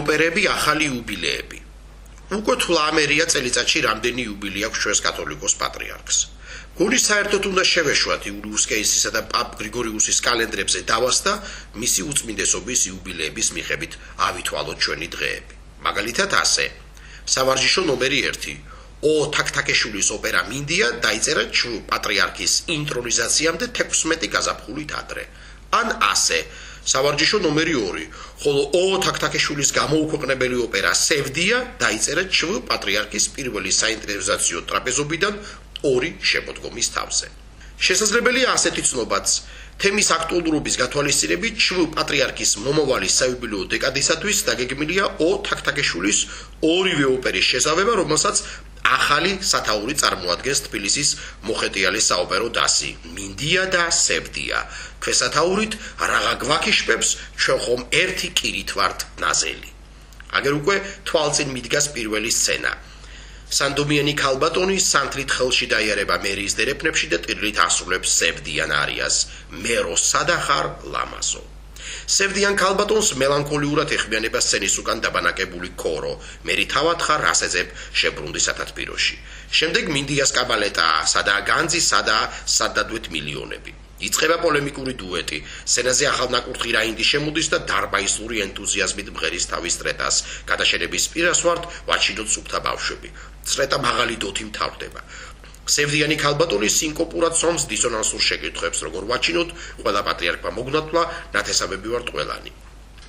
ოპერები, 0.00 0.42
ახალი 0.56 0.84
იუბილეები. 0.90 1.58
უკვე 2.38 2.54
თვლამერია 2.62 3.24
წელიწადში 3.32 3.78
რამდენი 3.86 4.22
იუბილე 4.26 4.60
აქვს 4.66 4.80
ჩვენს 4.82 5.00
კათოლიკოს 5.06 5.54
პატრიარქს. 5.62 6.18
გული 6.78 6.98
საერთოდ 7.00 7.42
უნდა 7.50 7.62
შევეშვათ 7.72 8.22
იულიუს 8.30 8.64
კეისისა 8.70 9.10
და 9.16 9.22
პაპ 9.32 9.48
გრიგორიუსის 9.60 10.18
კალენდრებზე 10.26 10.80
დავასდა 10.90 11.32
მისი 11.82 12.00
უწმინდესობის 12.10 12.80
იუბილეების 12.90 13.48
მიხედვით 13.56 13.92
ავითვალოთ 14.28 14.78
ჩვენი 14.84 15.08
დღეები. 15.14 15.54
მაგალითად 15.86 16.30
ასე. 16.44 16.66
სავარჯიშო 17.34 17.82
ნომერი 17.90 18.18
1 18.32 18.56
ო 19.10 19.12
თაკთაკეშვილის 19.36 20.08
ოპერა 20.16 20.40
მინდია 20.50 20.86
დაიწერა 21.04 21.44
ჩუ 21.56 21.72
პატრიარქის 21.90 22.52
ინტრონიზაციამდე 22.76 23.66
16 23.76 24.28
გაზაფხულით 24.34 24.90
ადრე. 25.00 25.24
ან 25.80 25.88
ასე 26.12 26.38
სავარჯიშო 26.86 27.38
ნომერი 27.42 27.74
2 27.82 28.02
ხოლო 28.42 28.62
ო 28.78 28.82
თაკთაკეშვილის 29.02 29.70
გამოუქვეყნებელი 29.78 30.56
ოპერა 30.66 30.92
სევდია 30.94 31.58
დაიწერა 31.82 32.24
ჩუ 32.36 32.50
პატრიარქის 32.70 33.24
პირველი 33.34 33.72
საინტერესაციო 33.80 34.62
ტრაპეზობიდან 34.70 35.34
ორი 35.92 36.10
შემოდგომის 36.30 36.88
თავზე. 36.96 37.26
შესაძლებელია 37.86 38.48
ასეთი 38.56 38.82
ცნობაც 38.90 39.26
თემის 39.82 40.08
აქტუალურობის 40.16 40.76
გათვალისწინებით 40.80 41.54
ჩუ 41.66 41.82
პატრიარქის 41.96 42.52
მომავალი 42.64 43.08
საიუბილეო 43.12 43.64
დეკადისათვის 43.74 44.38
დაგეგმილია 44.46 45.04
ო 45.26 45.30
თაკთაკეშვილის 45.48 46.18
ორივე 46.70 47.06
ოპერის 47.16 47.50
შესავება, 47.52 47.92
რომელსაც 48.00 48.36
ახალი 48.96 49.32
სათაური 49.50 49.94
წარმოადგენს 50.00 50.60
თბილისის 50.66 51.10
მოხეტიალი 51.48 52.02
საოპერო 52.08 52.48
დასი. 52.58 52.90
მინდია 53.16 53.64
და 53.74 53.84
სევდია 53.90 54.58
ქვესათაურით 55.02 55.72
რაღა 56.10 56.34
გვაქიშპებს 56.44 57.08
ჩვენ 57.40 57.58
ხომ 57.64 57.80
ერთი 58.02 58.28
კირით 58.38 58.70
ვართ 58.78 58.98
ნაზელი. 59.22 59.70
აგერ 60.36 60.54
უკვე 60.60 60.76
თვალწინ 61.08 61.48
მიდგას 61.56 61.86
პირველი 61.96 62.30
სცენა. 62.38 62.72
სანდომიანი 63.56 64.14
ქალბატონი 64.22 64.78
სანთლით 64.90 65.30
ხელში 65.36 65.66
დაიარება 65.74 66.16
მერის 66.24 66.56
დერეფნებში 66.58 67.06
და 67.12 67.18
ტირლით 67.24 67.58
ასრულებს 67.66 68.10
სევდიან 68.20 68.70
არიას. 68.82 69.16
მერო 69.64 69.94
სადახარ 70.10 70.66
ლამაზო 70.92 71.55
სევდიან 72.16 72.54
ქალბატონს 72.62 73.08
მელანქოლიურად 73.22 73.90
ეხმიანება 73.96 74.40
სცენის 74.46 74.76
უკან 74.82 74.98
დაბანაკებული 75.04 75.70
ქორო. 75.82 76.12
მერი 76.46 76.64
თავად 76.74 76.98
ხარ 77.06 77.22
ასეძებ 77.32 77.68
შებრუნდი 78.00 78.40
სათათბიროში. 78.46 79.16
შემდეგ 79.58 79.84
მინდიას 79.94 80.30
კაბალეტა, 80.36 80.86
სადაა 81.14 81.40
განძი, 81.50 81.80
სადაა 81.90 82.24
სადადვეთ 82.58 83.04
მილიონები. 83.14 83.72
იწება 83.96 84.36
პოლემიკური 84.44 84.92
დუეტი. 85.00 85.38
სცენაზე 85.72 86.04
ახალნაკურთხი 86.12 86.70
რაინდი 86.76 87.04
შემოდის 87.10 87.48
და 87.52 87.58
დარბაისური 87.70 88.36
ენთუზიაზმით 88.46 89.08
მღერის 89.14 89.48
თავის 89.52 89.74
ტრეტას. 89.80 90.16
გადაშენების 90.50 91.04
პირას 91.12 91.40
ვართ 91.46 91.62
ვაჩინოთ 91.88 92.28
სუფთა 92.34 92.58
ბავშვები. 92.66 93.08
ტრეტა 93.48 93.76
მაღალი 93.88 94.14
დოთი 94.20 94.44
მთავრდება. 94.50 95.00
სევდიანი 95.66 96.16
ქალბატონი 96.22 96.70
სინკოპურად 96.70 97.34
სომს 97.42 97.66
დისონანსურ 97.72 98.22
შეკითხვებს 98.28 98.82
როგორ 98.86 99.08
ვაჩინოთ 99.10 99.54
ყველა 99.82 100.02
პატრიარქმა 100.08 100.50
მოგნათლა 100.58 101.02
ნათესავები 101.34 101.88
ვარ 101.94 102.04
ყველანი. 102.10 102.50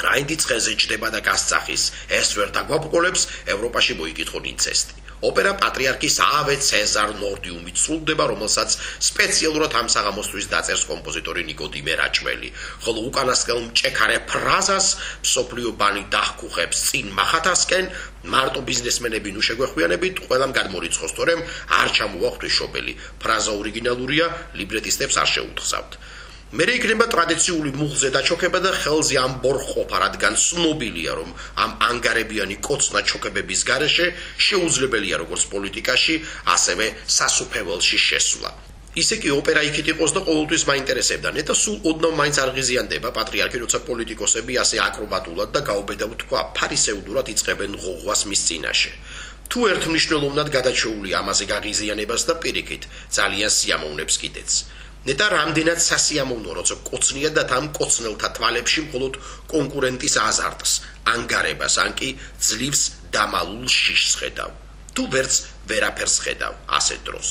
კაინდი 0.00 0.36
ცხეზე 0.42 0.72
ჯდება 0.80 1.08
და 1.14 1.20
გასწახის. 1.28 1.82
ეს 2.20 2.28
ვერ 2.36 2.48
დაგვაპყოლებს 2.56 3.28
ევროპაში 3.54 3.92
მოიკითხონ 4.00 4.44
ინცესტი 4.52 5.05
ოპერა 5.24 5.52
პატრიარქის 5.56 6.16
ავე 6.20 6.56
ცეზარ 6.60 7.14
ნორდიუმი 7.20 7.72
ცულდება, 7.72 8.24
რომელსაც 8.32 8.76
სპეციალურად 9.08 9.72
ამ 9.80 9.88
საღამოსთვის 9.94 10.46
დაწერს 10.52 10.84
კომპოზიტორი 10.90 11.42
ნიკოდიმე 11.48 11.92
რაჭველი. 12.00 12.48
ხოლო 12.84 13.00
უკანასკნელ 13.08 13.60
მჭექარე 13.70 14.18
ფრაზას 14.28 14.86
სოფლიო 15.32 15.70
ბანი 15.80 16.04
დახკუხებს 16.12 16.78
წინ 16.90 17.06
מחათასკენ 17.16 17.84
მარტო 18.26 18.60
ბიზნესმენები 18.68 19.30
ნუ 19.32 19.42
შეგვეხვიანებით, 19.48 20.14
ყველამ 20.26 20.52
გადმორიცხოს, 20.58 21.12
თორემ 21.16 21.40
არ 21.80 21.88
ჩამოახვდეს 21.96 22.52
შობელი. 22.58 22.92
ფრაზა 23.22 23.52
ორიგინალურია, 23.60 24.26
ლიბრეტისტებს 24.58 25.16
არ 25.22 25.28
შეუთხზავთ. 25.34 25.92
მე 26.54 26.62
იქნება 26.78 27.08
ტრადიციული 27.10 27.72
მუხზე 27.74 28.12
დაჩოქება 28.14 28.58
და 28.62 28.70
ხელზე 28.70 29.16
ამ 29.18 29.32
ბორხოფა, 29.42 29.98
რადგან 29.98 30.34
ცნობილია, 30.38 31.12
რომ 31.18 31.30
ამ 31.58 31.70
ანგარებიანი 31.90 32.56
კოცნა 32.62 33.02
ჩოქებების 33.02 33.60
გარეშე 33.66 34.06
შეუძლებელია 34.46 35.18
როგორც 35.26 35.42
პოლიტიკაში, 35.50 36.14
ასევე 36.54 36.86
სასუფეველში 37.18 37.98
შესვლა. 37.98 38.50
ისე 39.02 39.16
კი 39.22 39.28
ოპერა 39.34 39.62
იქით 39.66 39.86
იყოს 39.98 40.14
და 40.14 40.20
ყოველთვის 40.22 40.62
მაინტერესებდა, 40.70 41.28
ნეტა 41.34 41.54
სულ 41.62 41.76
ოდნავ 41.90 42.12
მაინც 42.14 42.36
არ 42.38 42.50
ღიზიანდება 42.54 43.10
პატრიარქი, 43.18 43.58
როცა 43.66 43.78
პოლიტიკოსები 43.90 44.52
ასე 44.62 44.76
აკრობატულად 44.86 45.50
და 45.50 45.60
გაუბედავ 45.66 46.10
თქვა 46.22 46.40
ფარისეუდურად 46.56 47.26
იწებენ 47.34 47.72
ღოღვას 47.82 48.22
მის 48.30 48.40
წინაშე. 48.46 48.92
თუ 49.50 49.58
ერთმნიშვნელოვნად 49.72 50.48
გადაჩეული 50.56 51.10
ამაზე 51.20 51.44
გაღიზიანებას 51.54 52.22
და 52.28 52.34
პირიქით, 52.42 52.82
ძალიან 53.18 53.50
სიამოვნებს 53.58 54.16
კიდეც. 54.22 54.50
ნეტა 55.06 55.26
რამდენად 55.30 55.80
სასიამოვნო 55.82 56.54
როცა 56.58 56.76
კოცნია 56.88 57.28
და 57.34 57.42
თან 57.50 57.66
კოცნელთა 57.78 58.28
თვალებში 58.38 58.80
მხოლოდ 58.86 59.18
კონკურენტის 59.52 60.14
აზარტს 60.22 60.72
ანგარებას 61.12 61.74
ან 61.82 61.92
კი 62.00 62.08
ძლივს 62.46 62.82
დამალულ 63.14 63.68
შიშს 63.70 64.12
ხედავ. 64.20 64.50
თუ 64.94 65.02
ვერც 65.12 65.34
ვერაფერს 65.70 66.16
ხედავ 66.24 66.54
ასე 66.78 66.96
დროს. 67.06 67.28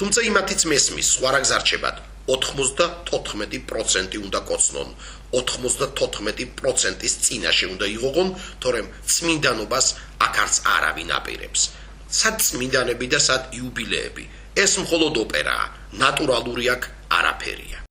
თუმცა 0.00 0.20
იმათიც 0.30 0.60
მესმის 0.72 1.06
სხვა 1.18 1.30
რა 1.34 1.40
გზარჩებად 1.44 1.96
94% 2.32 4.16
უნდა 4.24 4.40
კოცნონ 4.48 4.88
94%-ის 5.36 7.14
წინაშე 7.24 7.66
უნდა 7.74 7.86
იღოღონ 7.96 8.28
თორემ 8.64 8.88
წმინდანობას 9.12 9.86
აქ 10.26 10.34
არც 10.44 10.54
არავინ 10.76 11.10
აპირებს. 11.20 11.62
სად 12.08 12.36
წმინდანები 12.48 13.06
და 13.12 13.20
სად 13.28 13.42
იუბილეები 13.60 14.24
ეს 14.56 14.78
მხოლოდ 14.84 15.20
ოპერაა, 15.24 15.66
ნატურალური 16.00 16.70
აქ 16.76 16.88
არაფერია. 17.18 17.87